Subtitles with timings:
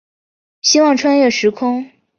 [0.63, 1.91] 希望穿越时空